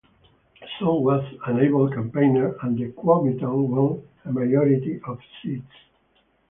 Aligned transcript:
Song 0.79 1.03
was 1.03 1.23
an 1.45 1.59
able 1.59 1.87
campaigner 1.91 2.55
and 2.63 2.75
the 2.75 2.91
Kuomintang 2.93 3.67
won 3.67 4.01
a 4.25 4.31
majority 4.31 4.99
of 5.05 5.19
seats. 5.43 5.71